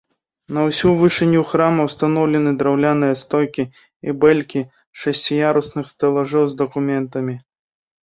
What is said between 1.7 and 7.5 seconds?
ўстаноўлены драўляныя стойкі і бэлькі шасціярусных стэлажоў з дакументамі.